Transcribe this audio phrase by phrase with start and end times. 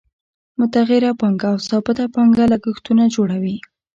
[0.59, 3.57] متغیره پانګه او ثابته پانګه لګښتونه جوړوي